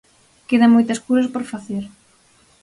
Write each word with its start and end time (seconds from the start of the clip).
Quedan 0.49 0.73
moitas 0.75 1.01
cousas 1.07 1.31
por 1.33 1.43
facer. 1.51 1.83